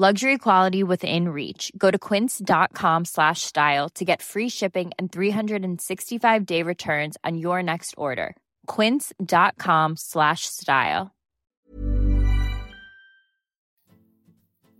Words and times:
Luxury 0.00 0.38
quality 0.38 0.82
within 0.82 1.28
reach. 1.28 1.70
Go 1.76 1.90
to 1.90 1.98
quince.com 1.98 3.04
slash 3.04 3.42
style 3.42 3.90
to 3.90 4.02
get 4.02 4.22
free 4.22 4.48
shipping 4.48 4.92
and 4.98 5.12
365-day 5.12 6.62
returns 6.62 7.18
on 7.22 7.36
your 7.36 7.62
next 7.62 7.94
order. 7.98 8.34
quince.com 8.66 9.96
slash 9.98 10.46
style. 10.46 11.10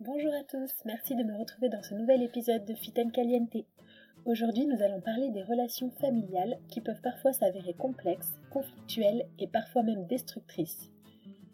Bonjour 0.00 0.32
à 0.32 0.42
tous, 0.48 0.70
merci 0.86 1.14
de 1.14 1.22
me 1.22 1.38
retrouver 1.38 1.68
dans 1.68 1.82
ce 1.82 1.94
nouvel 1.94 2.22
épisode 2.22 2.64
de 2.64 2.72
Fit 2.72 2.94
Caliente. 3.12 3.66
Aujourd'hui, 4.24 4.64
nous 4.64 4.82
allons 4.82 5.02
parler 5.02 5.28
des 5.32 5.42
relations 5.42 5.90
familiales 6.00 6.56
qui 6.70 6.80
peuvent 6.80 7.02
parfois 7.02 7.34
s'avérer 7.34 7.74
complexes, 7.74 8.38
conflictuelles 8.50 9.26
et 9.38 9.48
parfois 9.48 9.82
même 9.82 10.06
destructrices. 10.06 10.90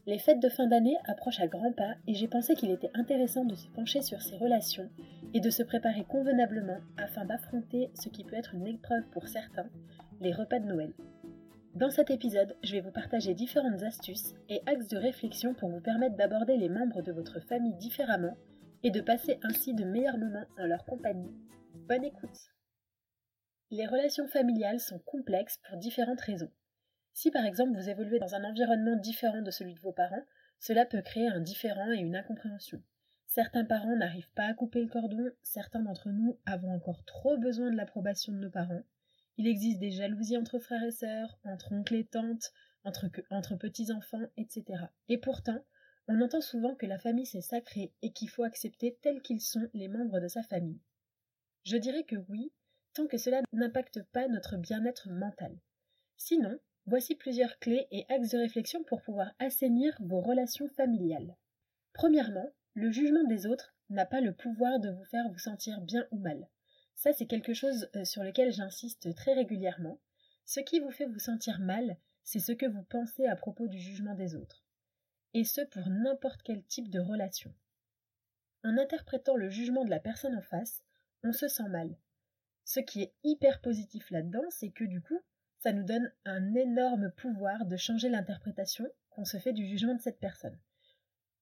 Les 0.07 0.21
fêtes 0.21 0.39
de 0.41 0.49
fin 0.49 0.69
d'année 0.69 0.97
approchent 1.07 1.41
à 1.41 1.49
grands 1.49 1.73
pas 1.73 1.97
et 2.07 2.15
j'ai 2.15 2.29
pensé 2.29 2.55
qu'il 2.55 2.71
était 2.71 2.93
intéressant 2.95 3.45
de 3.45 3.57
se 3.57 3.67
pencher 3.67 4.03
sur 4.03 4.23
ces 4.23 4.37
relations 4.37 4.89
et 5.35 5.41
de 5.41 5.51
se 5.51 5.65
préparer 5.65 6.05
convenablement 6.05 6.79
afin 6.97 7.25
d'affronter 7.25 7.91
ce 7.95 8.09
qui 8.09 8.23
peut 8.23 8.37
être 8.37 8.55
une 8.55 8.69
épreuve 8.69 9.03
pour 9.11 9.27
certains, 9.27 9.69
les 10.21 10.33
repas 10.33 10.61
de 10.61 10.67
Noël. 10.67 10.93
Dans 11.75 11.91
cet 11.91 12.11
épisode, 12.11 12.57
je 12.63 12.73
vais 12.73 12.81
vous 12.81 12.93
partager 12.93 13.35
différentes 13.35 13.83
astuces 13.83 14.33
et 14.49 14.63
axes 14.67 14.87
de 14.87 14.97
réflexion 14.97 15.55
pour 15.55 15.71
vous 15.71 15.81
permettre 15.81 16.17
d'aborder 16.17 16.57
les 16.57 16.69
membres 16.69 17.03
de 17.03 17.11
votre 17.11 17.41
famille 17.41 17.75
différemment 17.75 18.37
et 18.85 18.93
de 18.93 19.01
passer 19.01 19.41
ainsi 19.43 19.75
de 19.75 19.85
meilleurs 19.85 20.19
moments 20.19 20.47
en 20.57 20.67
leur 20.67 20.85
compagnie. 20.85 21.35
Bonne 21.89 22.05
écoute 22.05 22.55
Les 23.73 23.87
relations 23.87 24.29
familiales 24.29 24.79
sont 24.79 25.01
complexes 25.01 25.59
pour 25.69 25.79
différentes 25.79 26.21
raisons. 26.21 26.53
Si 27.17 27.31
par 27.31 27.47
exemple 27.47 27.73
vous 27.73 27.89
évoluez 27.89 28.19
dans 28.19 28.35
un 28.35 28.45
environnement 28.45 28.95
différent 28.95 29.41
de 29.41 29.51
celui 29.51 29.73
de 29.73 29.81
vos 29.81 29.93
parents, 29.93 30.27
cela 30.61 30.85
peut 30.85 31.01
créer 31.01 31.29
un 31.29 31.41
différent 31.41 31.91
et 31.91 32.01
une 32.01 32.15
incompréhension. 32.15 32.83
Certains 33.27 33.65
parents 33.65 33.97
n'arrivent 33.97 34.31
pas 34.35 34.45
à 34.45 34.53
couper 34.53 34.83
le 34.83 34.89
cordon, 34.89 35.31
certains 35.43 35.81
d'entre 35.81 36.11
nous 36.11 36.39
avons 36.45 36.75
encore 36.75 37.03
trop 37.07 37.39
besoin 37.39 37.71
de 37.71 37.77
l'approbation 37.77 38.35
de 38.35 38.39
nos 38.39 38.51
parents, 38.51 38.83
il 39.39 39.47
existe 39.47 39.79
des 39.81 39.91
jalousies 39.91 40.37
entre 40.37 40.59
frères 40.59 40.83
et 40.83 40.91
sœurs, 40.91 41.39
entre 41.45 41.73
oncles 41.73 41.97
et 41.97 42.05
tantes, 42.05 42.53
entre, 42.85 43.57
petits-enfants, 43.57 44.27
etc. 44.37 44.65
Et 45.09 45.19
pourtant, 45.19 45.65
on 46.09 46.21
entend 46.21 46.43
souvent 46.43 46.75
que 46.75 46.87
la 46.87 46.99
famille 46.99 47.27
c'est 47.27 47.41
sacré 47.41 47.93
et 48.03 48.13
qu'il 48.13 48.29
faut 48.29 48.45
accepter 48.45 48.99
tels 49.03 49.23
qu'ils 49.23 49.41
sont 49.41 49.69
les 49.75 49.89
membres 49.89 50.21
de 50.21 50.29
sa 50.29 50.43
famille. 50.43 50.81
Je 51.65 51.77
dirais 51.77 52.05
que 52.05 52.17
oui, 52.29 52.53
tant 52.95 53.07
que 53.07 53.19
cela 53.19 53.43
n'impacte 53.53 54.03
pas 54.13 54.29
notre 54.29 54.57
bien-être 54.57 55.11
mental. 55.11 55.59
Sinon, 56.17 56.59
voici 56.87 57.15
plusieurs 57.15 57.59
clés 57.59 57.87
et 57.91 58.07
axes 58.09 58.31
de 58.31 58.39
réflexion 58.39 58.83
pour 58.85 59.03
pouvoir 59.03 59.35
assainir 59.39 59.97
vos 60.01 60.21
relations 60.21 60.69
familiales. 60.69 61.37
Premièrement, 61.93 62.53
le 62.75 62.91
jugement 62.91 63.25
des 63.25 63.47
autres 63.47 63.75
n'a 63.91 64.07
pas 64.07 64.21
le 64.21 64.33
pouvoir 64.33 64.81
de 64.81 64.91
vous 64.91 65.05
faire 65.05 65.29
vous 65.31 65.39
sentir 65.39 65.81
bien 65.81 66.07
ou 66.11 66.19
mal. 66.19 66.49
Ça, 66.95 67.13
c'est 67.13 67.27
quelque 67.27 67.55
chose 67.55 67.89
euh, 67.95 68.05
sur 68.05 68.23
lequel 68.23 68.53
j'insiste 68.53 69.15
très 69.15 69.35
régulièrement. 69.35 70.01
Ce 70.45 70.61
qui 70.61 70.81
vous 70.81 70.91
fait 70.91 71.07
vous 71.07 71.19
sentir 71.19 71.59
mal, 71.61 71.97
c'est 72.25 72.41
ce 72.41 72.53
que 72.53 72.67
vous 72.67 72.83
pensez 72.83 73.27
à 73.27 73.37
propos 73.37 73.69
du 73.69 73.79
jugement 73.79 74.15
des 74.15 74.35
autres. 74.35 74.65
Et 75.35 75.45
ce 75.45 75.61
pour 75.61 75.89
n'importe 75.89 76.43
quel 76.43 76.65
type 76.65 76.91
de 76.91 77.01
relation. 77.01 77.55
En 78.65 78.79
interprétant 78.79 79.37
le 79.37 79.51
jugement 79.51 79.85
de 79.85 79.91
la 79.91 80.01
personne 80.01 80.37
en 80.37 80.43
face, 80.43 80.83
on 81.23 81.33
se 81.33 81.49
sent 81.49 81.69
mal. 81.69 81.97
Ce 82.65 82.81
qui 82.81 83.03
est 83.03 83.15
hyper 83.23 83.61
positif 83.61 84.11
là-dedans, 84.11 84.45
c'est 84.51 84.71
que 84.71 84.85
du 84.85 85.01
coup, 85.01 85.21
ça 85.59 85.73
nous 85.73 85.85
donne 85.85 86.13
un 86.25 86.55
énorme 86.55 87.11
pouvoir 87.11 87.67
de 87.67 87.77
changer 87.77 88.09
l'interprétation 88.09 88.87
qu'on 89.11 89.25
se 89.25 89.39
fait 89.39 89.53
du 89.53 89.67
jugement 89.67 89.95
de 89.95 90.01
cette 90.01 90.21
personne. 90.21 90.59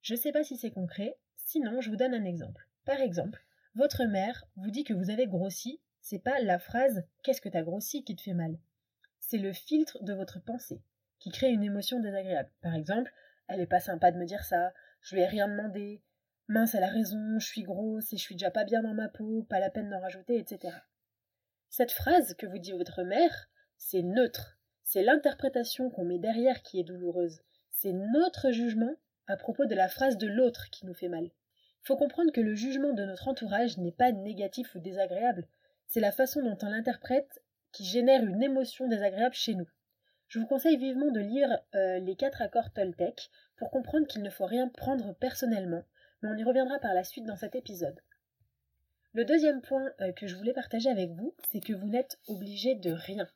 Je 0.02 0.14
ne 0.14 0.18
sais 0.18 0.32
pas 0.32 0.44
si 0.44 0.56
c'est 0.56 0.70
concret, 0.70 1.16
sinon 1.36 1.80
je 1.80 1.90
vous 1.90 1.96
donne 1.96 2.14
un 2.14 2.24
exemple. 2.24 2.68
Par 2.84 3.00
exemple, 3.00 3.44
votre 3.74 4.04
mère 4.04 4.44
vous 4.56 4.70
dit 4.70 4.84
que 4.84 4.94
vous 4.94 5.10
avez 5.10 5.26
grossi, 5.26 5.80
c'est 6.00 6.18
pas 6.18 6.40
la 6.40 6.58
phrase 6.58 7.04
Qu'est-ce 7.22 7.40
que 7.40 7.48
t'as 7.48 7.62
grossi 7.62 8.04
qui 8.04 8.14
te 8.14 8.22
fait 8.22 8.34
mal? 8.34 8.58
C'est 9.20 9.38
le 9.38 9.52
filtre 9.52 10.02
de 10.02 10.12
votre 10.12 10.42
pensée 10.42 10.82
qui 11.18 11.30
crée 11.30 11.48
une 11.48 11.64
émotion 11.64 12.00
désagréable. 12.00 12.50
Par 12.60 12.74
exemple, 12.74 13.10
elle 13.48 13.60
est 13.60 13.66
pas 13.66 13.80
sympa 13.80 14.10
de 14.12 14.18
me 14.18 14.26
dire 14.26 14.44
ça, 14.44 14.72
je 15.00 15.14
lui 15.14 15.22
ai 15.22 15.26
rien 15.26 15.48
demandé, 15.48 16.02
mince, 16.48 16.74
elle 16.74 16.84
a 16.84 16.88
raison, 16.88 17.38
je 17.38 17.46
suis 17.46 17.62
grosse 17.62 18.12
et 18.12 18.16
je 18.16 18.22
suis 18.22 18.34
déjà 18.34 18.50
pas 18.50 18.64
bien 18.64 18.82
dans 18.82 18.94
ma 18.94 19.08
peau, 19.08 19.44
pas 19.48 19.60
la 19.60 19.70
peine 19.70 19.88
d'en 19.88 20.00
rajouter, 20.00 20.38
etc. 20.38 20.76
Cette 21.70 21.92
phrase 21.92 22.34
que 22.34 22.46
vous 22.46 22.58
dit 22.58 22.72
votre 22.72 23.02
mère, 23.02 23.48
c'est 23.76 24.02
neutre. 24.02 24.58
C'est 24.82 25.02
l'interprétation 25.02 25.90
qu'on 25.90 26.04
met 26.04 26.18
derrière 26.18 26.62
qui 26.62 26.80
est 26.80 26.84
douloureuse. 26.84 27.40
C'est 27.70 27.92
notre 27.92 28.50
jugement 28.50 28.94
à 29.26 29.36
propos 29.36 29.64
de 29.66 29.74
la 29.74 29.88
phrase 29.88 30.18
de 30.18 30.26
l'autre 30.26 30.70
qui 30.70 30.86
nous 30.86 30.94
fait 30.94 31.08
mal 31.08 31.30
faut 31.84 31.96
comprendre 31.96 32.32
que 32.32 32.40
le 32.40 32.54
jugement 32.54 32.94
de 32.94 33.04
notre 33.04 33.28
entourage 33.28 33.76
n'est 33.76 33.92
pas 33.92 34.10
négatif 34.10 34.74
ou 34.74 34.78
désagréable, 34.78 35.46
c'est 35.86 36.00
la 36.00 36.12
façon 36.12 36.42
dont 36.42 36.56
on 36.62 36.70
l'interprète 36.70 37.42
qui 37.72 37.84
génère 37.84 38.24
une 38.24 38.42
émotion 38.42 38.88
désagréable 38.88 39.34
chez 39.34 39.54
nous. 39.54 39.68
Je 40.28 40.38
vous 40.38 40.46
conseille 40.46 40.78
vivement 40.78 41.10
de 41.10 41.20
lire 41.20 41.58
euh, 41.74 41.98
les 41.98 42.16
quatre 42.16 42.40
accords 42.40 42.72
Toltec 42.72 43.28
pour 43.56 43.70
comprendre 43.70 44.06
qu'il 44.06 44.22
ne 44.22 44.30
faut 44.30 44.46
rien 44.46 44.68
prendre 44.68 45.14
personnellement, 45.14 45.84
mais 46.22 46.30
on 46.30 46.36
y 46.36 46.42
reviendra 46.42 46.78
par 46.78 46.94
la 46.94 47.04
suite 47.04 47.26
dans 47.26 47.36
cet 47.36 47.54
épisode. 47.54 48.00
Le 49.12 49.26
deuxième 49.26 49.60
point 49.60 49.92
euh, 50.00 50.12
que 50.12 50.26
je 50.26 50.36
voulais 50.36 50.54
partager 50.54 50.88
avec 50.88 51.10
vous, 51.10 51.36
c'est 51.52 51.60
que 51.60 51.74
vous 51.74 51.86
n'êtes 51.86 52.18
obligé 52.28 52.74
de 52.74 52.92
rien. 52.92 53.28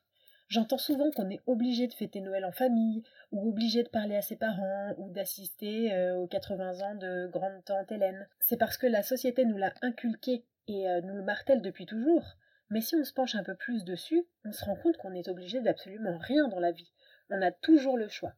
J'entends 0.48 0.78
souvent 0.78 1.10
qu'on 1.10 1.28
est 1.28 1.42
obligé 1.46 1.88
de 1.88 1.92
fêter 1.92 2.22
Noël 2.22 2.46
en 2.46 2.52
famille, 2.52 3.02
ou 3.32 3.50
obligé 3.50 3.82
de 3.82 3.90
parler 3.90 4.16
à 4.16 4.22
ses 4.22 4.36
parents, 4.36 4.94
ou 4.96 5.10
d'assister 5.10 5.92
euh, 5.92 6.16
aux 6.16 6.26
80 6.26 6.80
ans 6.80 6.94
de 6.94 7.26
grande-tante 7.26 7.92
Hélène. 7.92 8.26
C'est 8.40 8.56
parce 8.56 8.78
que 8.78 8.86
la 8.86 9.02
société 9.02 9.44
nous 9.44 9.58
l'a 9.58 9.74
inculqué 9.82 10.46
et 10.66 10.88
euh, 10.88 11.02
nous 11.02 11.16
le 11.16 11.22
martèle 11.22 11.60
depuis 11.60 11.84
toujours. 11.84 12.24
Mais 12.70 12.80
si 12.80 12.96
on 12.96 13.04
se 13.04 13.12
penche 13.12 13.34
un 13.34 13.44
peu 13.44 13.56
plus 13.56 13.84
dessus, 13.84 14.26
on 14.46 14.52
se 14.52 14.64
rend 14.64 14.76
compte 14.76 14.96
qu'on 14.96 15.12
est 15.12 15.28
obligé 15.28 15.60
d'absolument 15.60 16.16
rien 16.16 16.48
dans 16.48 16.60
la 16.60 16.72
vie. 16.72 16.90
On 17.28 17.42
a 17.42 17.52
toujours 17.52 17.98
le 17.98 18.08
choix. 18.08 18.32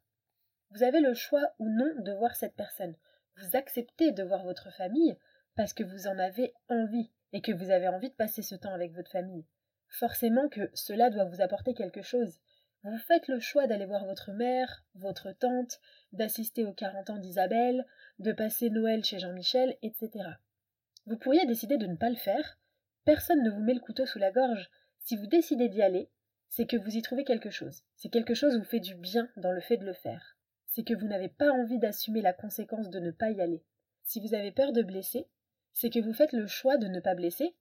Vous 0.73 0.83
avez 0.83 1.01
le 1.01 1.15
choix 1.15 1.55
ou 1.61 1.69
non 1.69 1.93
de 1.99 2.13
voir 2.13 2.35
cette 2.35 2.57
personne. 2.57 2.97
Vous 3.37 3.57
acceptez 3.57 4.11
de 4.11 4.25
voir 4.25 4.43
votre 4.43 4.73
famille 4.73 5.17
parce 5.55 5.75
que 5.75 5.85
vous 5.85 6.09
en 6.09 6.19
avez 6.19 6.55
envie 6.69 7.11
et 7.33 7.41
que 7.41 7.53
vous 7.53 7.71
avez 7.71 7.87
envie 7.87 8.11
de 8.11 8.15
passer 8.15 8.43
ce 8.43 8.57
temps 8.57 8.75
avec 8.75 8.93
votre 8.95 9.13
famille 9.13 9.45
forcément 9.91 10.49
que 10.49 10.71
cela 10.75 11.11
doit 11.11 11.25
vous 11.25 11.43
apporter 11.43 11.75
quelque 11.75 12.03
chose. 12.03 12.41
Vous 12.83 12.97
faites 12.97 13.29
le 13.29 13.41
choix 13.41 13.67
d'aller 13.67 13.85
voir 13.85 14.07
votre 14.07 14.33
mère, 14.33 14.85
votre 14.95 15.33
tante, 15.33 15.81
d'assister 16.13 16.65
aux 16.65 16.73
40 16.73 17.11
ans 17.11 17.19
d'Isabelle, 17.19 17.85
de 18.19 18.33
passer 18.33 18.71
Noël 18.71 19.05
chez 19.05 19.19
Jean-Michel, 19.19 19.77
etc. 19.83 20.11
Vous 21.07 21.19
pourriez 21.19 21.45
décider 21.45 21.77
de 21.77 21.87
ne 21.87 21.97
pas 21.97 22.09
le 22.09 22.17
faire. 22.17 22.59
Personne 23.05 23.43
ne 23.43 23.51
vous 23.51 23.61
met 23.61 23.75
le 23.75 23.81
couteau 23.81 24.07
sous 24.07 24.19
la 24.19 24.31
gorge. 24.31 24.71
Si 25.01 25.17
vous 25.17 25.27
décidez 25.27 25.69
d'y 25.69 25.83
aller, 25.83 26.09
c'est 26.49 26.67
que 26.67 26.77
vous 26.77 26.97
y 26.97 27.03
trouvez 27.03 27.25
quelque 27.25 27.51
chose. 27.51 27.83
C'est 27.97 28.09
quelque 28.09 28.35
chose 28.35 28.57
vous 28.57 28.65
fait 28.65 28.81
du 28.81 28.95
bien 28.95 29.29
dans 29.37 29.53
le 29.53 29.61
fait 29.61 29.77
de 29.77 29.85
le 29.85 29.93
faire. 29.93 30.37
C'est 30.67 30.85
que 30.85 30.95
vous 30.95 31.07
n'avez 31.07 31.29
pas 31.29 31.51
envie 31.51 31.79
d'assumer 31.79 32.23
la 32.23 32.33
conséquence 32.33 32.91
de 32.91 33.01
ne 33.01 33.11
pas 33.11 33.31
y 33.31 33.41
aller. 33.41 33.63
Si 34.05 34.21
vous 34.21 34.35
avez 34.35 34.53
peur 34.53 34.73
de 34.73 34.83
blesser, 34.83 35.27
c'est 35.73 35.91
que 35.91 36.01
vous 36.01 36.13
faites 36.15 36.33
le 36.33 36.47
choix 36.47 36.79
de 36.79 36.89
ne 36.89 37.01
pas 37.01 37.15
blesser 37.15 37.55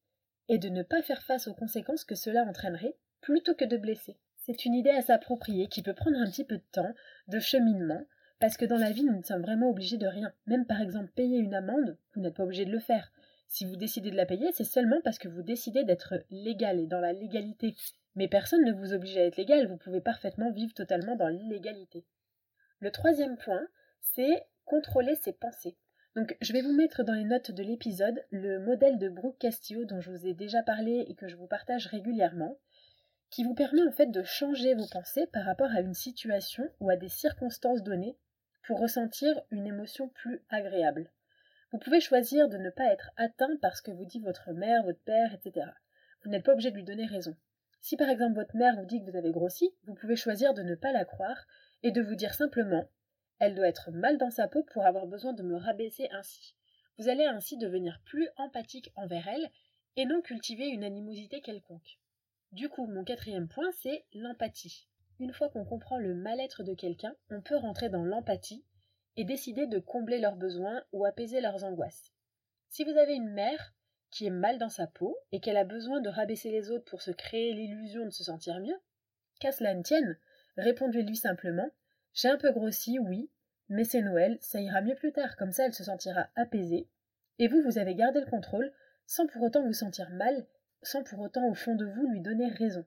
et 0.50 0.57
de 0.57 0.68
ne 0.68 0.84
pas 0.84 1.01
faire 1.01 1.22
face 1.24 1.48
aux 1.48 1.54
conséquences 1.54 2.04
que 2.04 2.16
cela 2.16 2.44
entraînerait 2.44 2.96
plutôt 3.22 3.56
que 3.56 3.66
de 3.66 3.78
blesser. 3.78 4.18
C'est 4.36 4.66
une 4.66 4.74
idée 4.74 4.90
à 4.90 5.01
s'approprier 5.01 5.68
qui 5.68 5.84
peut 5.84 5.94
prendre 5.94 6.18
un 6.18 6.30
petit 6.30 6.44
peu 6.44 6.57
de 6.57 6.63
temps, 6.72 6.94
de 7.28 7.40
cheminement, 7.40 8.04
parce 8.40 8.57
que 8.57 8.66
dans 8.66 8.78
la 8.78 8.92
vie, 8.92 9.04
nous 9.04 9.18
ne 9.18 9.24
sommes 9.24 9.44
vraiment 9.44 9.69
obligés 9.69 9.98
de 9.98 10.07
rien. 10.07 10.34
Même 10.48 10.66
par 10.66 10.81
exemple 10.81 11.12
payer 11.16 11.38
une 11.38 11.54
amende, 11.54 11.98
vous 12.16 12.22
n'êtes 12.22 12.36
pas 12.36 12.44
obligé 12.44 12.66
de 12.66 12.72
le 12.72 12.80
faire. 12.80 13.12
Si 13.48 13.66
vous 13.66 13.75
décidez 13.75 14.12
de 14.12 14.16
la 14.16 14.25
payer, 14.25 14.51
c'est 14.54 14.63
seulement 14.63 15.01
parce 15.04 15.19
que 15.19 15.28
vous 15.28 15.42
décidez 15.42 15.84
d'être 15.84 16.16
légal 16.30 16.80
et 16.80 16.88
dans 16.88 17.00
la 17.00 17.13
légalité. 17.13 17.75
Mais 18.16 18.28
personne 18.28 18.63
ne 18.63 18.74
vous 18.74 18.94
oblige 18.94 19.18
à 19.18 19.25
être 19.25 19.38
légal, 19.38 19.68
vous 19.68 19.78
pouvez 19.78 20.01
parfaitement 20.01 20.51
vivre 20.51 20.74
totalement 20.74 21.16
dans 21.16 21.28
l'illégalité. 21.28 22.06
Le 22.80 22.92
troisième 22.92 23.38
point, 23.38 23.68
c'est 24.01 24.46
contrôler 24.66 25.16
ses 25.16 25.34
pensées. 25.34 25.75
Donc 26.19 26.36
je 26.42 26.51
vais 26.51 26.62
vous 26.62 26.74
mettre 26.74 27.04
dans 27.04 27.13
les 27.13 27.24
notes 27.24 27.51
de 27.51 27.63
l'épisode 27.63 28.25
le 28.30 28.60
modèle 28.60 28.98
de 28.98 29.07
Brooke 29.07 29.38
Castillo 29.39 29.86
dont 29.86 30.01
je 30.01 30.12
vous 30.12 30.27
ai 30.27 30.33
déjà 30.33 30.62
parlé 30.62 31.06
et 31.07 31.16
que 31.16 31.30
je 31.30 31.38
vous 31.38 31.48
partage 31.48 31.88
régulièrement 31.88 32.60
qui 33.30 33.45
vous 33.45 33.54
permet 33.54 33.83
en 33.83 33.92
fait 33.94 34.07
de 34.07 34.21
changer 34.24 34.74
vos 34.74 34.88
pensées 34.92 35.27
par 35.27 35.45
rapport 35.45 35.71
à 35.71 35.80
une 35.80 35.94
situation 35.94 36.69
ou 36.81 36.89
à 36.89 36.98
des 36.98 37.07
circonstances 37.07 37.83
données 37.83 38.18
pour 38.68 38.81
ressentir 38.81 39.33
une 39.50 39.66
émotion 39.66 40.10
plus 40.10 40.44
agréable. 40.50 41.10
Vous 41.71 41.80
pouvez 41.80 42.01
choisir 42.01 42.50
de 42.50 42.57
ne 42.57 42.69
pas 42.69 42.92
être 42.92 43.12
atteint 43.15 43.56
par 43.62 43.77
ce 43.77 43.81
que 43.81 43.92
vous 43.92 44.04
dit 44.04 44.19
votre 44.19 44.51
mère, 44.51 44.83
votre 44.83 45.00
père, 45.00 45.33
etc. 45.33 45.68
Vous 46.25 46.31
n'êtes 46.31 46.44
pas 46.44 46.51
obligé 46.51 46.69
de 46.69 46.75
lui 46.75 46.83
donner 46.83 47.06
raison. 47.06 47.38
Si 47.80 47.95
par 47.95 48.10
exemple 48.10 48.36
votre 48.36 48.57
mère 48.57 48.75
vous 48.75 48.86
dit 48.86 49.00
que 49.00 49.10
vous 49.10 49.18
avez 49.18 49.31
grossi, 49.31 49.74
vous 49.86 49.95
pouvez 49.95 50.18
choisir 50.18 50.54
de 50.54 50.63
ne 50.63 50.75
pas 50.75 50.92
la 50.92 51.06
croire 51.06 51.48
et 51.81 51.92
de 51.92 52.01
vous 52.01 52.15
dire 52.15 52.33
simplement 52.33 52.89
Elle 53.39 53.56
doit 53.56 53.68
être 53.68 53.91
mal 53.91 54.18
dans 54.18 54.30
sa 54.30 54.47
peau 54.47 54.63
pour 54.63 54.86
avoir 54.86 55.07
besoin 55.07 55.33
de 55.33 55.44
me 55.44 55.56
rabaisser 55.56 56.09
ainsi. 56.12 56.56
Vous 56.97 57.07
allez 57.07 57.25
ainsi 57.25 57.57
devenir 57.57 58.01
plus 58.06 58.27
empathique 58.36 58.91
envers 58.95 59.27
elle 59.27 59.50
et 59.95 60.06
non 60.06 60.21
cultiver 60.21 60.68
une 60.68 60.83
animosité 60.83 61.41
quelconque. 61.41 62.00
Du 62.51 62.68
coup, 62.68 62.88
mon 62.88 63.03
quatrième 63.03 63.47
point, 63.47 63.71
c'est 63.71 64.06
l'empathie. 64.13 64.88
Une 65.19 65.33
fois 65.33 65.50
qu'on 65.50 65.65
comprend 65.65 65.97
le 65.97 66.13
mal-être 66.13 66.63
de 66.63 66.74
quelqu'un, 66.74 67.15
on 67.30 67.41
peut 67.41 67.56
rentrer 67.56 67.89
dans 67.89 68.03
l'empathie 68.03 68.65
et 69.15 69.24
décider 69.24 69.68
de 69.68 69.80
combler 69.80 70.19
leurs 70.19 70.36
besoins 70.36 70.83
ou 70.91 71.06
apaiser 71.06 71.41
leurs 71.41 71.63
angoisses. 71.63 72.13
Si 72.69 72.83
vous 72.83 72.97
avez 72.97 73.13
une 73.13 73.33
mère 73.33 73.74
qui 74.12 74.25
est 74.25 74.31
mal 74.31 74.57
dans 74.57 74.69
sa 74.69 74.88
peau 74.88 75.18
et 75.31 75.39
qu'elle 75.39 75.57
a 75.57 75.63
besoin 75.63 76.01
de 76.01 76.09
rabaisser 76.09 76.51
les 76.51 76.71
autres 76.71 76.86
pour 76.86 77.01
se 77.01 77.12
créer 77.12 77.53
l'illusion 77.53 78.06
de 78.06 78.12
se 78.12 78.24
sentir 78.24 78.59
mieux, 78.59 78.80
qu'à 79.39 79.51
cela 79.51 79.74
ne 79.74 79.83
tienne, 79.83 80.18
répondez-lui 80.57 81.15
simplement 81.15 81.69
J'ai 82.21 82.27
un 82.27 82.38
peu 82.38 82.51
grossi, 82.51 83.00
oui, 83.00 83.30
mais 83.69 83.86
c'est 83.86 84.01
Noël, 84.01 84.38
ça 84.42 84.60
ira 84.60 84.81
mieux 84.81 84.95
plus 84.95 85.13
tard, 85.13 85.38
comme 85.38 85.54
ça 85.54 85.66
elle 85.66 85.74
se 85.74 85.86
sentira 85.86 86.27
apaisée, 86.36 86.89
et 87.38 87.48
vous, 87.48 87.62
vous 87.62 87.77
avez 87.77 87.95
gardé 87.95 88.19
le 88.19 88.30
contrôle 88.30 88.74
sans 89.06 89.25
pour 89.25 89.42
autant 89.42 89.63
vous 89.63 89.71
sentir 89.71 90.10
mal 90.10 90.45
sans 90.81 91.01
pour 91.01 91.19
autant 91.19 91.48
au 91.48 91.54
fond 91.54 91.75
de 91.75 91.86
vous 91.86 92.10
lui 92.10 92.19
donner 92.19 92.50
raison. 92.50 92.86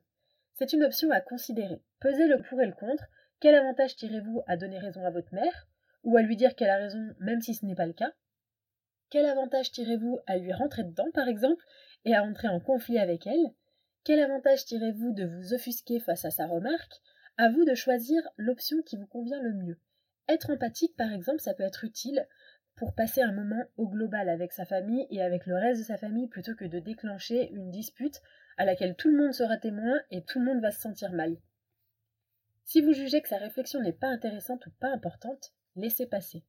C'est 0.53 0.75
une 0.75 0.85
option 0.85 1.11
à 1.11 1.23
considérer. 1.23 1.81
Pesez 1.99 2.27
le 2.27 2.43
pour 2.43 2.61
et 2.61 2.67
le 2.67 2.75
contre. 2.75 3.05
Quel 3.41 3.55
avantage 3.55 3.97
tirez-vous 3.97 4.43
à 4.47 4.59
donner 4.59 4.79
raison 4.79 5.03
à 5.07 5.11
votre 5.11 5.33
mère 5.33 5.67
ou 6.05 6.19
à 6.19 6.23
lui 6.23 6.37
dire 6.37 6.55
qu'elle 6.55 6.69
a 6.69 6.77
raison 6.77 7.15
même 7.19 7.41
si 7.41 7.55
ce 7.55 7.65
n'est 7.65 7.75
pas 7.75 7.87
le 7.87 7.95
cas? 7.95 8.13
Quel 9.09 9.25
avantage 9.25 9.73
tirez-vous 9.73 10.21
à 10.27 10.37
lui 10.37 10.53
rentrer 10.53 10.85
dedans 10.85 11.11
par 11.15 11.29
exemple 11.29 11.65
et 12.05 12.15
à 12.15 12.23
entrer 12.23 12.49
en 12.49 12.61
conflit 12.61 12.99
avec 12.99 13.27
elle? 13.27 13.55
Quel 14.05 14.21
avantage 14.21 14.67
tirez-vous 14.67 15.13
de 15.13 15.25
vous 15.25 15.55
offusquer 15.55 16.01
face 16.01 16.27
à 16.27 16.31
sa 16.31 16.47
remarque 16.47 17.01
À 17.43 17.49
vous 17.49 17.65
de 17.65 17.75
choisir 17.75 18.23
l'option 18.37 18.83
qui 18.83 18.97
vous 18.97 19.09
convient 19.09 19.43
le 19.43 19.53
mieux. 19.53 19.77
Être 20.29 20.51
empathique 20.51 20.97
par 20.97 21.13
exemple, 21.13 21.41
ça 21.41 21.55
peut 21.55 21.65
être 21.65 21.83
utile 21.83 22.25
pour 22.77 22.95
passer 22.95 23.21
un 23.21 23.33
moment 23.33 23.65
au 23.77 23.89
global 23.89 24.29
avec 24.29 24.53
sa 24.53 24.65
famille 24.65 25.09
et 25.11 25.21
avec 25.23 25.47
le 25.47 25.57
reste 25.57 25.81
de 25.81 25.87
sa 25.87 25.97
famille 25.97 26.29
plutôt 26.29 26.55
que 26.55 26.67
de 26.67 26.79
déclencher 26.79 27.51
une 27.51 27.73
dispute 27.73 28.23
à 28.59 28.65
laquelle 28.65 28.95
tout 28.95 29.09
le 29.09 29.17
monde 29.17 29.33
sera 29.33 29.57
témoin 29.57 30.01
et 30.13 30.23
tout 30.23 30.39
le 30.39 30.45
monde 30.45 30.63
va 30.63 30.71
se 30.71 30.83
sentir 30.83 31.11
mal. 31.11 31.37
Si 32.65 32.81
vous 32.81 32.93
jugez 32.93 33.21
que 33.21 33.29
sa 33.29 33.39
réflexion 33.39 33.81
n'est 33.81 33.93
pas 33.93 34.07
intéressante 34.07 34.65
ou 34.69 34.71
pas 34.79 34.91
importante, 34.93 35.53
laissez 35.75 36.07
passer. 36.07 36.45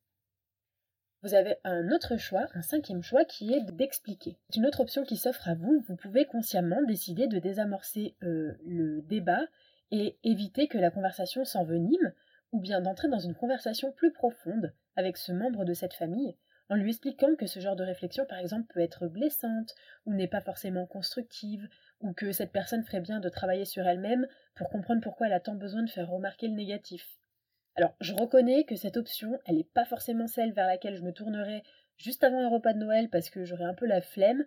Vous 1.23 1.33
avez 1.33 1.55
un 1.63 1.89
autre 1.89 2.17
choix, 2.17 2.49
un 2.53 2.61
cinquième 2.61 3.01
choix, 3.01 3.25
qui 3.25 3.51
est 3.51 3.63
d'expliquer. 3.71 4.37
C'est 4.51 4.57
une 4.57 4.67
autre 4.67 4.81
option 4.81 5.05
qui 5.05 5.17
s'offre 5.17 5.47
à 5.49 5.55
vous. 5.55 5.83
Vous 5.87 5.95
pouvez 5.95 6.25
consciemment 6.25 6.83
décider 6.83 7.25
de 7.25 7.39
désamorcer 7.39 8.15
euh, 8.21 8.53
le 8.63 9.01
débat 9.01 9.47
et 9.91 10.17
éviter 10.23 10.67
que 10.67 10.77
la 10.77 10.91
conversation 10.91 11.45
s'envenime 11.45 12.13
ou 12.51 12.59
bien 12.59 12.81
d'entrer 12.81 13.09
dans 13.09 13.19
une 13.19 13.35
conversation 13.35 13.91
plus 13.91 14.11
profonde 14.11 14.73
avec 14.95 15.17
ce 15.17 15.31
membre 15.31 15.65
de 15.65 15.73
cette 15.73 15.93
famille, 15.93 16.35
en 16.69 16.75
lui 16.75 16.89
expliquant 16.89 17.35
que 17.35 17.47
ce 17.47 17.59
genre 17.59 17.75
de 17.75 17.83
réflexion, 17.83 18.25
par 18.25 18.39
exemple, 18.39 18.71
peut 18.73 18.79
être 18.79 19.07
blessante, 19.07 19.75
ou 20.05 20.13
n'est 20.13 20.27
pas 20.27 20.41
forcément 20.41 20.85
constructive, 20.85 21.67
ou 21.99 22.13
que 22.13 22.31
cette 22.31 22.51
personne 22.51 22.83
ferait 22.83 23.01
bien 23.01 23.19
de 23.19 23.29
travailler 23.29 23.65
sur 23.65 23.85
elle-même 23.87 24.27
pour 24.55 24.69
comprendre 24.69 25.01
pourquoi 25.01 25.27
elle 25.27 25.33
a 25.33 25.39
tant 25.39 25.55
besoin 25.55 25.83
de 25.83 25.89
faire 25.89 26.09
remarquer 26.09 26.47
le 26.47 26.53
négatif. 26.53 27.17
Alors, 27.75 27.95
je 27.99 28.13
reconnais 28.13 28.65
que 28.65 28.75
cette 28.75 28.97
option, 28.97 29.39
elle 29.45 29.57
n'est 29.57 29.63
pas 29.63 29.85
forcément 29.85 30.27
celle 30.27 30.53
vers 30.53 30.67
laquelle 30.67 30.95
je 30.95 31.03
me 31.03 31.11
tournerai 31.11 31.63
juste 31.97 32.23
avant 32.23 32.39
un 32.39 32.49
repas 32.49 32.73
de 32.73 32.79
Noël 32.79 33.09
parce 33.09 33.29
que 33.29 33.45
j'aurais 33.45 33.65
un 33.65 33.73
peu 33.73 33.87
la 33.87 34.01
flemme, 34.01 34.45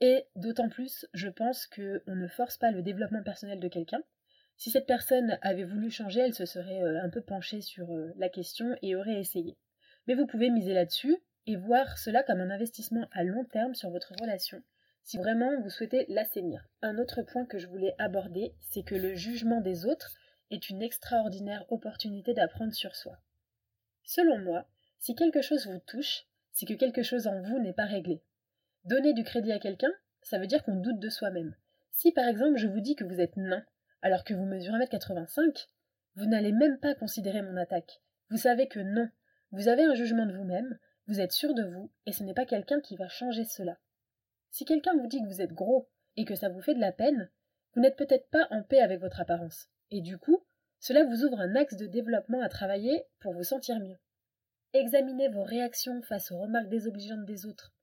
et 0.00 0.26
d'autant 0.36 0.68
plus, 0.68 1.06
je 1.14 1.28
pense 1.28 1.66
qu'on 1.66 2.14
ne 2.14 2.28
force 2.28 2.58
pas 2.58 2.70
le 2.70 2.82
développement 2.82 3.22
personnel 3.22 3.60
de 3.60 3.68
quelqu'un, 3.68 4.02
si 4.56 4.70
cette 4.70 4.86
personne 4.86 5.38
avait 5.42 5.64
voulu 5.64 5.90
changer, 5.90 6.20
elle 6.20 6.34
se 6.34 6.46
serait 6.46 6.82
euh, 6.82 7.02
un 7.02 7.10
peu 7.10 7.20
penchée 7.20 7.60
sur 7.60 7.92
euh, 7.92 8.12
la 8.16 8.28
question 8.28 8.76
et 8.82 8.96
aurait 8.96 9.20
essayé. 9.20 9.56
Mais 10.06 10.14
vous 10.14 10.26
pouvez 10.26 10.50
miser 10.50 10.72
là-dessus 10.72 11.16
et 11.46 11.56
voir 11.56 11.98
cela 11.98 12.22
comme 12.22 12.40
un 12.40 12.50
investissement 12.50 13.06
à 13.12 13.22
long 13.22 13.44
terme 13.44 13.74
sur 13.74 13.90
votre 13.90 14.14
relation, 14.20 14.62
si 15.02 15.18
vraiment 15.18 15.60
vous 15.60 15.70
souhaitez 15.70 16.06
l'assainir. 16.08 16.66
Un 16.82 16.98
autre 16.98 17.22
point 17.22 17.44
que 17.44 17.58
je 17.58 17.66
voulais 17.66 17.94
aborder, 17.98 18.54
c'est 18.60 18.82
que 18.82 18.94
le 18.94 19.14
jugement 19.14 19.60
des 19.60 19.86
autres 19.86 20.14
est 20.50 20.70
une 20.70 20.82
extraordinaire 20.82 21.64
opportunité 21.70 22.34
d'apprendre 22.34 22.72
sur 22.72 22.96
soi. 22.96 23.18
Selon 24.04 24.38
moi, 24.38 24.66
si 24.98 25.14
quelque 25.14 25.42
chose 25.42 25.66
vous 25.66 25.80
touche, 25.86 26.24
c'est 26.52 26.66
que 26.66 26.74
quelque 26.74 27.02
chose 27.02 27.26
en 27.26 27.42
vous 27.42 27.58
n'est 27.58 27.72
pas 27.72 27.84
réglé. 27.84 28.22
Donner 28.84 29.12
du 29.12 29.24
crédit 29.24 29.52
à 29.52 29.58
quelqu'un, 29.58 29.92
ça 30.22 30.38
veut 30.38 30.46
dire 30.46 30.62
qu'on 30.64 30.76
doute 30.76 30.98
de 30.98 31.10
soi-même. 31.10 31.54
Si 31.90 32.12
par 32.12 32.26
exemple 32.26 32.56
je 32.56 32.68
vous 32.68 32.80
dis 32.80 32.96
que 32.96 33.04
vous 33.04 33.20
êtes 33.20 33.36
nain, 33.36 33.64
alors 34.06 34.22
que 34.22 34.34
vous 34.34 34.44
mesurez 34.44 34.84
1m85, 34.84 35.66
vous 36.14 36.26
n'allez 36.26 36.52
même 36.52 36.78
pas 36.78 36.94
considérer 36.94 37.42
mon 37.42 37.56
attaque. 37.56 38.00
Vous 38.30 38.36
savez 38.36 38.68
que 38.68 38.78
non, 38.78 39.08
vous 39.50 39.66
avez 39.66 39.82
un 39.82 39.94
jugement 39.94 40.26
de 40.26 40.32
vous-même, 40.32 40.78
vous 41.08 41.18
êtes 41.18 41.32
sûr 41.32 41.54
de 41.54 41.64
vous, 41.64 41.90
et 42.06 42.12
ce 42.12 42.22
n'est 42.22 42.32
pas 42.32 42.46
quelqu'un 42.46 42.80
qui 42.80 42.94
va 42.94 43.08
changer 43.08 43.42
cela. 43.42 43.80
Si 44.52 44.64
quelqu'un 44.64 44.96
vous 44.96 45.08
dit 45.08 45.20
que 45.20 45.26
vous 45.26 45.42
êtes 45.42 45.52
gros 45.52 45.88
et 46.14 46.24
que 46.24 46.36
ça 46.36 46.48
vous 46.48 46.60
fait 46.60 46.76
de 46.76 46.80
la 46.80 46.92
peine, 46.92 47.32
vous 47.74 47.80
n'êtes 47.80 47.96
peut-être 47.96 48.30
pas 48.30 48.46
en 48.52 48.62
paix 48.62 48.78
avec 48.78 49.00
votre 49.00 49.20
apparence, 49.20 49.66
et 49.90 50.00
du 50.00 50.18
coup, 50.18 50.40
cela 50.78 51.02
vous 51.02 51.24
ouvre 51.24 51.40
un 51.40 51.56
axe 51.56 51.74
de 51.74 51.88
développement 51.88 52.42
à 52.42 52.48
travailler 52.48 53.02
pour 53.18 53.32
vous 53.32 53.42
sentir 53.42 53.80
mieux. 53.80 53.98
Examinez 54.72 55.30
vos 55.30 55.42
réactions 55.42 56.00
face 56.02 56.30
aux 56.30 56.38
remarques 56.38 56.68
désobligeantes 56.68 57.24
des 57.24 57.44
autres. 57.44 57.74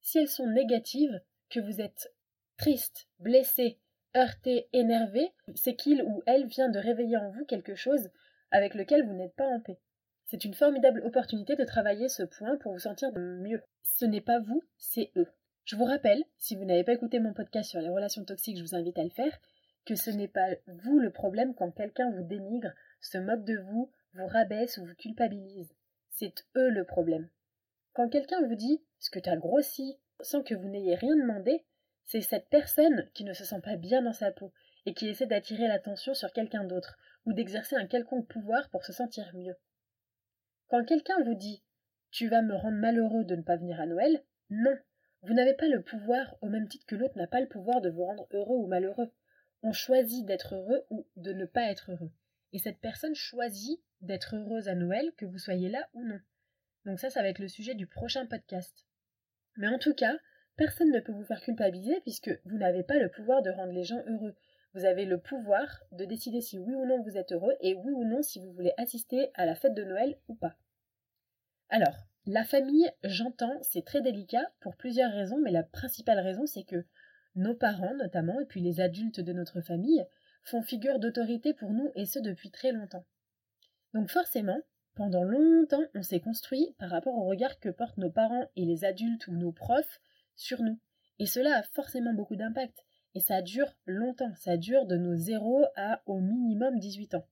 Si 0.00 0.18
elles 0.18 0.28
sont 0.28 0.46
négatives, 0.46 1.20
que 1.50 1.58
vous 1.58 1.80
êtes 1.80 2.14
triste, 2.56 3.08
blessé, 3.18 3.80
heurté, 4.16 4.68
énervé, 4.72 5.32
c'est 5.54 5.74
qu'il 5.74 6.02
ou 6.02 6.22
elle 6.26 6.46
vient 6.46 6.68
de 6.68 6.78
réveiller 6.78 7.16
en 7.16 7.30
vous 7.30 7.44
quelque 7.44 7.74
chose 7.74 8.10
avec 8.50 8.74
lequel 8.74 9.06
vous 9.06 9.14
n'êtes 9.14 9.34
pas 9.34 9.46
en 9.46 9.60
paix. 9.60 9.78
C'est 10.26 10.44
une 10.44 10.54
formidable 10.54 11.02
opportunité 11.04 11.56
de 11.56 11.64
travailler 11.64 12.08
ce 12.08 12.22
point 12.22 12.56
pour 12.56 12.72
vous 12.72 12.78
sentir 12.78 13.10
mieux. 13.14 13.62
Ce 13.82 14.04
n'est 14.04 14.20
pas 14.20 14.40
vous, 14.40 14.62
c'est 14.78 15.10
eux. 15.16 15.28
Je 15.64 15.76
vous 15.76 15.84
rappelle, 15.84 16.22
si 16.38 16.56
vous 16.56 16.64
n'avez 16.64 16.84
pas 16.84 16.94
écouté 16.94 17.20
mon 17.20 17.32
podcast 17.32 17.70
sur 17.70 17.80
les 17.80 17.88
relations 17.88 18.24
toxiques, 18.24 18.56
je 18.56 18.62
vous 18.62 18.74
invite 18.74 18.98
à 18.98 19.04
le 19.04 19.10
faire, 19.10 19.38
que 19.84 19.94
ce 19.94 20.10
n'est 20.10 20.28
pas 20.28 20.48
vous 20.66 20.98
le 20.98 21.10
problème 21.10 21.54
quand 21.54 21.70
quelqu'un 21.70 22.10
vous 22.10 22.22
dénigre, 22.22 22.72
se 23.00 23.18
moque 23.18 23.44
de 23.44 23.58
vous, 23.58 23.90
vous 24.14 24.26
rabaisse 24.26 24.78
ou 24.78 24.86
vous 24.86 24.94
culpabilise. 24.94 25.74
C'est 26.10 26.44
eux 26.56 26.70
le 26.70 26.84
problème. 26.84 27.28
Quand 27.92 28.08
quelqu'un 28.08 28.40
vous 28.46 28.54
dit 28.54 28.80
ce 28.98 29.10
que 29.10 29.18
t'as 29.18 29.36
grossi 29.36 29.98
sans 30.20 30.42
que 30.42 30.54
vous 30.54 30.68
n'ayez 30.68 30.94
rien 30.94 31.16
demandé, 31.16 31.64
c'est 32.04 32.20
cette 32.20 32.48
personne 32.48 33.08
qui 33.14 33.24
ne 33.24 33.32
se 33.32 33.44
sent 33.44 33.60
pas 33.62 33.76
bien 33.76 34.02
dans 34.02 34.12
sa 34.12 34.32
peau 34.32 34.52
et 34.86 34.94
qui 34.94 35.08
essaie 35.08 35.26
d'attirer 35.26 35.68
l'attention 35.68 36.14
sur 36.14 36.32
quelqu'un 36.32 36.64
d'autre 36.64 36.98
ou 37.24 37.32
d'exercer 37.32 37.76
un 37.76 37.86
quelconque 37.86 38.28
pouvoir 38.28 38.68
pour 38.70 38.84
se 38.84 38.92
sentir 38.92 39.30
mieux. 39.34 39.56
Quand 40.68 40.84
quelqu'un 40.84 41.22
vous 41.24 41.34
dit 41.34 41.62
Tu 42.10 42.28
vas 42.28 42.42
me 42.42 42.54
rendre 42.54 42.78
malheureux 42.78 43.24
de 43.24 43.36
ne 43.36 43.42
pas 43.42 43.56
venir 43.56 43.80
à 43.80 43.86
Noël, 43.86 44.22
non, 44.50 44.76
vous 45.22 45.34
n'avez 45.34 45.54
pas 45.54 45.68
le 45.68 45.82
pouvoir 45.82 46.36
au 46.40 46.48
même 46.48 46.68
titre 46.68 46.86
que 46.86 46.96
l'autre 46.96 47.16
n'a 47.16 47.28
pas 47.28 47.40
le 47.40 47.48
pouvoir 47.48 47.80
de 47.80 47.90
vous 47.90 48.04
rendre 48.04 48.26
heureux 48.32 48.56
ou 48.56 48.66
malheureux. 48.66 49.10
On 49.62 49.72
choisit 49.72 50.26
d'être 50.26 50.56
heureux 50.56 50.84
ou 50.90 51.06
de 51.16 51.32
ne 51.32 51.44
pas 51.44 51.70
être 51.70 51.92
heureux. 51.92 52.10
Et 52.52 52.58
cette 52.58 52.80
personne 52.80 53.14
choisit 53.14 53.80
d'être 54.00 54.34
heureuse 54.34 54.68
à 54.68 54.74
Noël, 54.74 55.12
que 55.16 55.24
vous 55.24 55.38
soyez 55.38 55.68
là 55.68 55.88
ou 55.94 56.04
non. 56.04 56.20
Donc 56.84 56.98
ça, 56.98 57.08
ça 57.08 57.22
va 57.22 57.28
être 57.28 57.38
le 57.38 57.48
sujet 57.48 57.74
du 57.74 57.86
prochain 57.86 58.26
podcast. 58.26 58.86
Mais 59.56 59.68
en 59.68 59.78
tout 59.78 59.94
cas, 59.94 60.16
Personne 60.56 60.90
ne 60.90 61.00
peut 61.00 61.12
vous 61.12 61.24
faire 61.24 61.40
culpabiliser 61.40 62.00
puisque 62.02 62.30
vous 62.44 62.58
n'avez 62.58 62.82
pas 62.82 62.98
le 62.98 63.08
pouvoir 63.08 63.42
de 63.42 63.50
rendre 63.50 63.72
les 63.72 63.84
gens 63.84 64.02
heureux. 64.06 64.34
Vous 64.74 64.84
avez 64.84 65.04
le 65.04 65.18
pouvoir 65.18 65.82
de 65.92 66.04
décider 66.04 66.40
si 66.40 66.58
oui 66.58 66.74
ou 66.74 66.86
non 66.86 67.02
vous 67.02 67.16
êtes 67.16 67.32
heureux 67.32 67.54
et 67.60 67.74
oui 67.74 67.92
ou 67.92 68.04
non 68.04 68.22
si 68.22 68.40
vous 68.40 68.52
voulez 68.52 68.72
assister 68.76 69.30
à 69.34 69.46
la 69.46 69.54
fête 69.54 69.74
de 69.74 69.84
Noël 69.84 70.18
ou 70.28 70.34
pas. 70.34 70.56
Alors, 71.68 72.06
la 72.26 72.44
famille, 72.44 72.90
j'entends, 73.02 73.58
c'est 73.62 73.84
très 73.84 74.00
délicat 74.00 74.50
pour 74.60 74.76
plusieurs 74.76 75.12
raisons, 75.12 75.40
mais 75.40 75.50
la 75.50 75.62
principale 75.62 76.20
raison 76.20 76.46
c'est 76.46 76.64
que 76.64 76.84
nos 77.34 77.54
parents 77.54 77.94
notamment, 77.94 78.40
et 78.40 78.46
puis 78.46 78.60
les 78.60 78.80
adultes 78.80 79.20
de 79.20 79.32
notre 79.32 79.60
famille, 79.62 80.04
font 80.42 80.62
figure 80.62 80.98
d'autorité 80.98 81.54
pour 81.54 81.70
nous 81.70 81.90
et 81.94 82.04
ce 82.04 82.18
depuis 82.18 82.50
très 82.50 82.72
longtemps. 82.72 83.04
Donc 83.94 84.10
forcément, 84.10 84.60
pendant 84.94 85.24
longtemps, 85.24 85.84
on 85.94 86.02
s'est 86.02 86.20
construit 86.20 86.74
par 86.78 86.90
rapport 86.90 87.16
au 87.16 87.24
regard 87.24 87.58
que 87.58 87.70
portent 87.70 87.98
nos 87.98 88.10
parents 88.10 88.50
et 88.56 88.64
les 88.64 88.84
adultes 88.84 89.26
ou 89.26 89.32
nos 89.32 89.52
profs 89.52 90.00
sur 90.36 90.62
nous. 90.62 90.78
Et 91.18 91.26
cela 91.26 91.58
a 91.58 91.62
forcément 91.62 92.14
beaucoup 92.14 92.36
d'impact. 92.36 92.84
Et 93.14 93.20
ça 93.20 93.42
dure 93.42 93.76
longtemps, 93.86 94.34
ça 94.36 94.56
dure 94.56 94.86
de 94.86 94.96
nos 94.96 95.14
0 95.14 95.66
à 95.76 96.02
au 96.06 96.20
minimum 96.20 96.78
18 96.78 97.14
ans. 97.14 97.26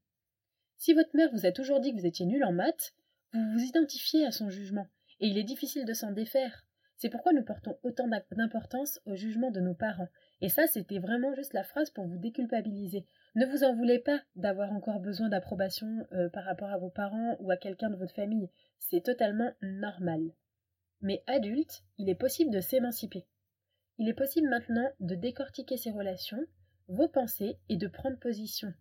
Si 0.77 0.93
votre 0.93 1.15
mère 1.15 1.31
vous 1.33 1.47
a 1.47 1.53
toujours 1.53 1.81
dit 1.81 1.93
que 1.93 2.01
vous 2.01 2.07
étiez 2.07 2.27
nul 2.27 2.45
en 2.45 2.53
maths, 2.53 2.95
vous 3.33 3.53
vous 3.53 3.63
identifiez 3.63 4.27
à 4.27 4.31
son 4.31 4.51
jugement, 4.51 4.89
et 5.21 5.29
il 5.29 5.39
est 5.39 5.45
difficile 5.45 5.85
de 5.85 5.93
s'en 5.93 6.13
défaire. 6.13 6.65
C'est 6.97 7.09
pourquoi 7.09 7.33
nous 7.33 7.45
portons 7.45 7.79
autant 7.83 8.09
d'importance 8.31 9.01
au 9.07 9.15
jugement 9.15 9.51
de 9.51 9.61
nos 9.61 9.75
parents. 9.75 10.09
Et 10.43 10.51
ça, 10.51 10.67
c'était 10.67 10.99
vraiment 10.99 11.33
juste 11.33 11.55
la 11.55 11.65
phrase 11.65 11.89
pour 11.89 12.07
vous 12.07 12.19
déculpabiliser. 12.19 13.07
Ne 13.37 13.47
vous 13.47 13.65
en 13.65 13.75
voulez 13.75 13.99
pas 13.99 14.21
d'avoir 14.37 14.71
encore 14.73 15.01
besoin 15.01 15.31
d'approbation 15.31 16.07
euh, 16.13 16.29
par 16.29 16.45
rapport 16.45 16.69
à 16.69 16.77
vos 16.77 16.91
parents 16.91 17.39
ou 17.41 17.51
à 17.51 17.57
quelqu'un 17.57 17.89
de 17.89 17.97
votre 17.97 18.15
famille. 18.15 18.51
C'est 18.79 19.03
totalement 19.03 19.51
normal. 19.63 20.31
Mais 21.01 21.23
adulte, 21.27 21.83
il 21.99 22.09
est 22.09 22.15
possible 22.15 22.51
de 22.51 22.61
s'émanciper. 22.61 23.27
Il 23.99 24.09
est 24.09 24.15
possible 24.15 24.49
maintenant 24.49 24.91
de 25.01 25.15
décortiquer 25.15 25.77
ses 25.77 25.91
relations, 25.91 26.45
vos 26.89 27.09
pensées 27.09 27.59
et 27.69 27.77
de 27.77 27.87
prendre 27.87 28.19
position. 28.19 28.73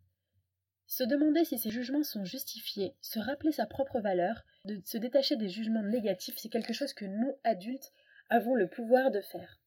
Se 0.88 1.04
demander 1.04 1.46
si 1.46 1.60
ces 1.60 1.70
jugements 1.70 2.04
sont 2.04 2.26
justifiés, 2.26 2.96
se 3.02 3.20
rappeler 3.20 3.52
sa 3.52 3.68
propre 3.68 4.00
valeur, 4.00 4.44
de 4.66 4.82
se 4.86 4.98
détacher 4.98 5.36
des 5.36 5.50
jugements 5.50 5.84
négatifs, 5.84 6.38
c'est 6.38 6.50
quelque 6.50 6.74
chose 6.74 6.94
que 6.94 7.06
nous, 7.06 7.38
adultes, 7.44 7.94
avons 8.30 8.56
le 8.56 8.68
pouvoir 8.68 9.12
de 9.12 9.22
faire. 9.22 9.60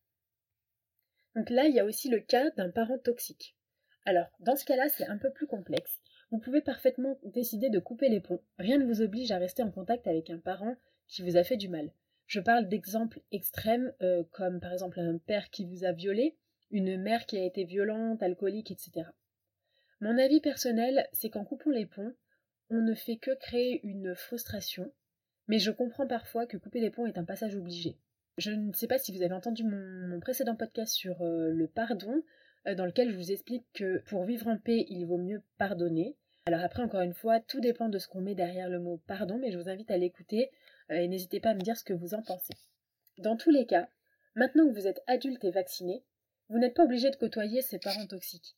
Donc 1.36 1.48
là, 1.48 1.66
il 1.66 1.74
y 1.74 1.80
a 1.80 1.84
aussi 1.84 2.08
le 2.08 2.20
cas 2.20 2.50
d'un 2.50 2.70
parent 2.70 2.98
toxique. 2.98 3.56
Alors, 4.04 4.26
dans 4.40 4.56
ce 4.56 4.64
cas-là, 4.64 4.88
c'est 4.88 5.06
un 5.06 5.16
peu 5.16 5.30
plus 5.30 5.46
complexe. 5.46 6.00
Vous 6.30 6.38
pouvez 6.38 6.60
parfaitement 6.60 7.16
décider 7.22 7.70
de 7.70 7.78
couper 7.78 8.08
les 8.08 8.20
ponts. 8.20 8.42
Rien 8.58 8.78
ne 8.78 8.84
vous 8.84 9.00
oblige 9.00 9.30
à 9.30 9.38
rester 9.38 9.62
en 9.62 9.70
contact 9.70 10.06
avec 10.06 10.28
un 10.30 10.38
parent 10.38 10.76
qui 11.06 11.22
vous 11.22 11.36
a 11.36 11.44
fait 11.44 11.56
du 11.56 11.68
mal. 11.68 11.92
Je 12.32 12.40
parle 12.40 12.66
d'exemples 12.66 13.20
extrêmes 13.30 13.92
euh, 14.00 14.24
comme 14.30 14.58
par 14.58 14.72
exemple 14.72 14.98
un 14.98 15.18
père 15.18 15.50
qui 15.50 15.66
vous 15.66 15.84
a 15.84 15.92
violé, 15.92 16.34
une 16.70 16.96
mère 16.96 17.26
qui 17.26 17.36
a 17.36 17.44
été 17.44 17.64
violente, 17.64 18.22
alcoolique, 18.22 18.70
etc. 18.70 19.10
Mon 20.00 20.16
avis 20.16 20.40
personnel, 20.40 21.06
c'est 21.12 21.28
qu'en 21.28 21.44
coupant 21.44 21.68
les 21.68 21.84
ponts, 21.84 22.14
on 22.70 22.80
ne 22.80 22.94
fait 22.94 23.18
que 23.18 23.32
créer 23.32 23.82
une 23.84 24.14
frustration, 24.14 24.90
mais 25.46 25.58
je 25.58 25.70
comprends 25.70 26.06
parfois 26.06 26.46
que 26.46 26.56
couper 26.56 26.80
les 26.80 26.88
ponts 26.88 27.04
est 27.04 27.18
un 27.18 27.24
passage 27.26 27.54
obligé. 27.54 27.98
Je 28.38 28.50
ne 28.50 28.72
sais 28.72 28.86
pas 28.86 28.96
si 28.96 29.14
vous 29.14 29.22
avez 29.22 29.34
entendu 29.34 29.62
mon, 29.62 30.18
précédent 30.18 30.56
podcast 30.56 30.94
sur 30.94 31.20
euh, 31.20 31.50
le 31.50 31.68
pardon, 31.68 32.22
euh, 32.66 32.74
dans 32.74 32.86
lequel 32.86 33.10
je 33.10 33.16
vous 33.18 33.30
explique 33.30 33.66
que 33.74 33.98
pour 34.06 34.24
vivre 34.24 34.48
en 34.48 34.56
paix, 34.56 34.86
il 34.88 35.04
vaut 35.04 35.18
mieux 35.18 35.42
pardonner. 35.58 36.16
Alors 36.46 36.62
après, 36.62 36.82
encore 36.82 37.02
une 37.02 37.12
fois, 37.12 37.40
tout 37.40 37.60
dépend 37.60 37.90
de 37.90 37.98
ce 37.98 38.08
qu'on 38.08 38.22
met 38.22 38.34
derrière 38.34 38.70
le 38.70 38.80
mot 38.80 39.02
pardon, 39.06 39.36
mais 39.36 39.52
je 39.52 39.58
vous 39.58 39.68
invite 39.68 39.90
à 39.90 39.98
l'écouter 39.98 40.50
et 40.90 41.08
n'hésitez 41.08 41.40
pas 41.40 41.50
à 41.50 41.54
me 41.54 41.60
dire 41.60 41.76
ce 41.76 41.84
que 41.84 41.92
vous 41.92 42.14
en 42.14 42.22
pensez. 42.22 42.54
Dans 43.18 43.36
tous 43.36 43.50
les 43.50 43.66
cas, 43.66 43.88
maintenant 44.34 44.68
que 44.68 44.74
vous 44.74 44.86
êtes 44.86 45.02
adulte 45.06 45.44
et 45.44 45.50
vacciné, 45.50 46.04
vous 46.48 46.58
n'êtes 46.58 46.74
pas 46.74 46.84
obligé 46.84 47.10
de 47.10 47.16
côtoyer 47.16 47.62
ces 47.62 47.78
parents 47.78 48.06
toxiques. 48.06 48.56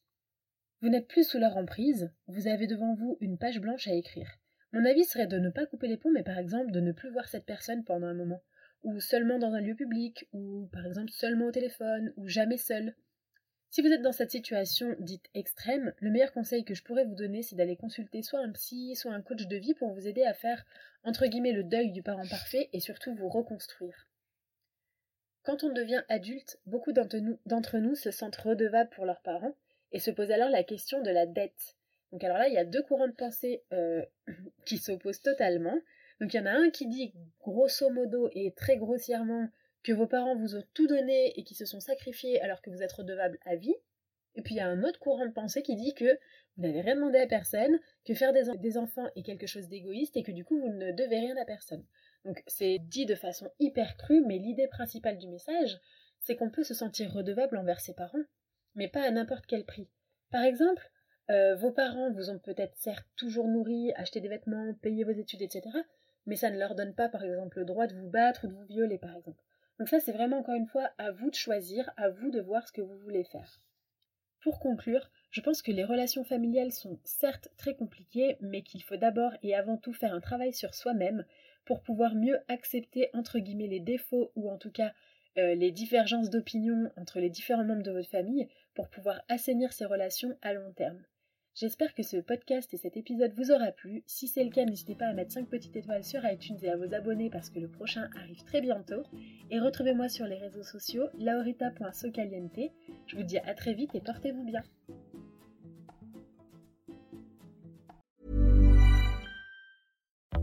Vous 0.81 0.89
n'êtes 0.89 1.09
plus 1.09 1.25
sous 1.25 1.39
leur 1.39 1.57
emprise, 1.57 2.13
vous 2.27 2.47
avez 2.47 2.67
devant 2.67 2.95
vous 2.95 3.17
une 3.21 3.39
page 3.39 3.61
blanche 3.61 3.89
à 3.89 3.95
écrire. 3.95 4.39
Mon 4.73 4.85
avis 4.85 5.05
serait 5.05 5.27
de 5.27 5.39
ne 5.39 5.51
pas 5.51 5.67
couper 5.67 5.87
les 5.87 5.97
ponts, 5.97 6.11
mais 6.11 6.25
par 6.25 6.39
exemple 6.39 6.73
de 6.73 6.81
ne 6.81 6.93
plus 6.93 7.11
voir 7.11 7.29
cette 7.29 7.47
personne 7.47 7.85
pendant 7.85 8.09
un 8.09 8.15
moment, 8.15 8.43
ou 8.83 9.01
seulement 9.01 9.39
dans 9.39 9.55
un 9.55 9.61
lieu 9.61 9.75
public, 9.75 10.29
ou 10.33 10.69
par 10.73 10.85
exemple 10.85 11.11
seulement 11.11 11.47
au 11.47 11.53
téléphone, 11.53 12.13
ou 12.17 12.29
jamais 12.29 12.59
seul. 12.59 12.95
Si 13.75 13.83
vous 13.83 13.89
êtes 13.89 14.03
dans 14.03 14.13
cette 14.13 14.31
situation 14.31 14.95
dite 15.01 15.29
extrême, 15.35 15.95
le 15.99 16.13
meilleur 16.13 16.31
conseil 16.31 16.63
que 16.63 16.77
je 16.77 16.85
pourrais 16.85 17.05
vous 17.05 17.17
donner, 17.17 17.43
c'est 17.43 17.57
d'aller 17.57 17.75
consulter 17.75 18.23
soit 18.23 18.39
un 18.39 18.53
psy, 18.53 18.95
soit 18.95 19.11
un 19.11 19.21
coach 19.21 19.49
de 19.49 19.57
vie 19.57 19.75
pour 19.75 19.93
vous 19.93 20.07
aider 20.07 20.23
à 20.23 20.33
faire, 20.33 20.65
entre 21.03 21.27
guillemets, 21.27 21.51
le 21.51 21.65
deuil 21.65 21.91
du 21.91 22.01
parent 22.01 22.25
parfait 22.31 22.69
et 22.73 22.79
surtout 22.79 23.17
vous 23.17 23.29
reconstruire. 23.29 24.07
Quand 25.43 25.65
on 25.65 25.73
devient 25.73 26.05
adulte, 26.09 26.61
beaucoup 26.67 26.93
d'entre 26.93 27.79
nous, 27.79 27.97
se 27.97 28.13
sentent 28.13 28.37
redevables 28.37 28.91
pour 28.91 29.07
leurs 29.07 29.23
parents 29.23 29.57
et 29.91 29.99
se 29.99 30.13
posent 30.13 30.31
alors 30.31 30.51
la 30.51 30.63
question 30.63 31.03
de 31.03 31.11
la 31.11 31.27
dette. 31.27 31.75
Donc 32.13 32.23
alors 32.23 32.39
là, 32.39 32.47
il 32.47 32.55
y 32.55 32.59
a 32.59 32.65
deux 32.65 32.85
courants 32.85 33.09
de 33.09 33.13
pensée 33.13 33.65
euh, 33.73 34.05
qui 34.67 34.79
s'opposent 34.79 35.21
totalement. 35.21 35.81
Donc 36.21 36.33
il 36.33 36.37
y 36.37 36.41
en 36.41 36.47
a 36.47 36.53
un 36.53 36.71
qui 36.71 36.87
dit 36.87 37.13
grosso 37.41 37.91
modo 37.91 38.31
et 38.35 38.53
très 38.53 38.77
grossièrement 38.77 39.49
que 39.85 39.93
vos 39.93 40.07
parents 40.07 40.35
vous 40.35 40.57
ont 40.57 40.65
tout 40.73 40.87
donné 40.89 41.39
et 41.39 41.45
qui 41.45 41.55
se 41.55 41.67
sont 41.67 41.79
sacrifiés 41.79 42.41
alors 42.41 42.63
que 42.63 42.71
vous 42.71 42.83
êtes 42.83 42.93
redevable 42.93 43.39
à 43.45 43.55
vie. 43.55 43.77
Et 44.35 44.43
puis 44.43 44.55
il 44.55 44.59
y 44.59 44.61
a 44.61 44.67
un 44.67 44.83
autre 44.83 44.99
courant 44.99 45.27
de 45.27 45.33
pensée 45.33 45.63
qui 45.63 45.77
dit 45.77 45.95
que 45.95 46.19
vous 46.57 46.63
n'avez 46.63 46.81
rien 46.81 46.97
demandé 46.97 47.19
à 47.19 47.27
personne, 47.27 47.79
que 48.05 48.15
faire 48.15 48.33
des, 48.33 48.79
enfants 48.79 49.09
est 49.15 49.23
quelque 49.23 49.47
chose 49.47 49.69
d'égoïste 49.69 50.17
et 50.17 50.23
que 50.23 50.33
du 50.33 50.45
coup 50.45 50.59
vous 50.59 50.71
ne 50.71 50.91
devez 50.91 51.19
rien 51.19 51.37
à 51.37 51.45
personne. 51.45 51.85
Donc 52.25 52.43
c'est 52.47 52.79
dit 52.79 53.07
de 53.07 53.15
façon 53.15 53.51
hyper 53.61 53.97
crue, 53.97 54.25
mais 54.27 54.39
l'idée 54.39 54.67
principale 54.67 55.19
du 55.19 55.29
message, 55.29 55.79
c'est 56.21 56.37
qu'on 56.37 56.51
peut 56.51 56.65
se 56.65 56.75
sentir 56.75 57.13
redevable 57.13 57.59
envers 57.59 57.81
ses 57.81 57.95
parents, 57.95 58.25
mais 58.75 58.89
pas 58.89 59.03
à 59.03 59.11
n'importe 59.11 59.47
quel 59.47 59.65
prix. 59.65 59.89
Par 60.31 60.43
exemple, 60.43 60.91
euh, 61.31 61.55
vos 61.57 61.71
parents 61.71 62.11
vous 62.11 62.31
ont 62.31 62.39
peut-être 62.39 62.77
certes 62.77 63.07
toujours 63.17 63.49
nourri, 63.49 63.93
acheté 63.97 64.21
des 64.21 64.29
vêtements, 64.29 64.75
payé 64.81 65.05
vos 65.05 65.13
études, 65.13 65.43
etc., 65.43 65.63
mais 66.27 66.37
ça 66.37 66.51
ne 66.51 66.59
leur 66.59 66.75
donne 66.75 66.95
pas 66.95 67.11
par 67.11 67.23
exemple 67.23 67.59
le 67.59 67.67
droit 67.67 67.87
de 67.87 67.95
vous 67.95 68.09
battre 68.09 68.45
ou 68.45 68.49
de 68.49 68.55
vous 68.55 68.65
violer 68.65 68.99
par 68.99 69.15
exemple. 69.15 69.43
Donc 69.79 69.89
ça, 69.89 70.01
c'est 70.01 70.13
vraiment 70.13 70.39
encore 70.39 70.55
une 70.55 70.67
fois 70.67 70.91
à 70.99 71.11
vous 71.11 71.31
de 71.31 71.35
choisir, 71.35 71.91
à 71.97 72.09
vous 72.09 72.31
de 72.31 72.41
voir 72.41 72.67
ce 72.67 72.73
que 72.73 72.81
vous 72.81 72.99
voulez 72.99 73.25
faire. 73.25 73.61
Pour 74.41 74.61
conclure, 74.61 75.11
je 75.31 75.41
pense 75.41 75.63
que 75.63 75.73
les 75.73 75.85
relations 75.85 76.23
familiales 76.23 76.71
sont 76.71 77.01
certes 77.03 77.49
très 77.57 77.75
compliquées, 77.75 78.37
mais 78.41 78.63
qu'il 78.63 78.83
faut 78.83 78.97
d'abord 78.97 79.33
et 79.43 79.55
avant 79.55 79.79
tout 79.79 79.93
faire 79.93 80.13
un 80.13 80.21
travail 80.21 80.53
sur 80.53 80.75
soi-même 80.75 81.25
pour 81.65 81.83
pouvoir 81.83 82.15
mieux 82.15 82.39
accepter 82.49 83.09
entre 83.15 83.39
guillemets 83.39 83.69
les 83.69 83.81
défauts 83.81 84.31
ou 84.37 84.51
en 84.51 84.59
tout 84.59 84.71
cas 84.71 84.93
euh, 85.39 85.55
les 85.55 85.73
divergences 85.73 86.31
d'opinion 86.31 86.93
entre 86.97 87.21
les 87.21 87.31
différents 87.31 87.65
membres 87.65 87.83
de 87.83 87.91
votre 87.91 88.11
famille 88.11 88.47
pour 88.75 88.89
pouvoir 88.89 89.23
assainir 89.29 89.73
ces 89.73 89.87
relations 89.87 90.37
à 90.43 90.53
long 90.53 90.73
terme. 90.75 91.03
J'espère 91.57 91.95
que 91.95 92.03
ce 92.03 92.17
podcast 92.17 92.75
et 92.75 92.77
cet 92.77 92.97
épisode 92.97 93.33
vous 93.37 93.53
aura 93.53 93.71
plu. 93.71 94.03
Si 94.09 94.27
c'est 94.27 94.43
le 94.43 94.51
cas, 94.51 94.65
n'hésitez 94.65 94.97
pas 94.97 95.07
à 95.07 95.13
mettre 95.13 95.31
5 95.31 95.49
petites 95.49 95.77
étoiles 95.77 96.03
sur 96.03 96.21
iTunes 96.25 96.59
et 96.63 96.69
à 96.69 96.77
vous 96.77 96.93
abonner 96.93 97.31
parce 97.31 97.49
que 97.49 97.61
le 97.61 97.69
prochain 97.69 98.11
arrive 98.17 98.43
très 98.43 98.61
bientôt. 98.61 99.05
Et 99.53 99.61
retrouvez-moi 99.61 100.09
sur 100.09 100.27
les 100.27 100.35
réseaux 100.35 100.65
sociaux 100.65 101.05
laurita.socaliente. 101.17 102.73
Je 103.07 103.17
vous 103.17 103.23
dis 103.23 103.39
à 103.39 103.55
très 103.55 103.73
vite 103.73 103.95
et 103.95 104.01
portez-vous 104.01 104.43
bien. 104.43 104.63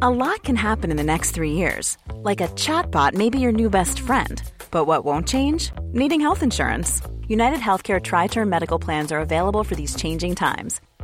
A 0.02 0.10
lot 0.10 0.42
can 0.44 0.56
happen 0.56 0.92
in 0.92 0.96
the 0.96 1.04
next 1.04 1.32
three 1.32 1.52
years. 1.52 1.98
Like 2.24 2.40
a 2.40 2.48
chatbot 2.56 3.16
may 3.16 3.30
be 3.30 3.38
your 3.38 3.52
new 3.52 3.70
best 3.70 4.00
friend. 4.00 4.42
But 4.72 4.88
what 4.88 5.04
won't 5.04 5.28
change? 5.28 5.74
Needing 5.92 6.22
health 6.22 6.42
insurance. 6.42 7.02
United 7.28 7.60
Healthcare 7.60 8.02
Tri 8.02 8.28
Term 8.28 8.50
Medical 8.50 8.80
Plans 8.80 9.12
are 9.12 9.20
available 9.20 9.66
for 9.66 9.76
these 9.76 9.94
changing 9.96 10.36
times 10.36 10.80